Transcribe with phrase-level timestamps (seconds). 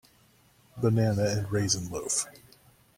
[0.77, 2.25] Banana and raisin loaf.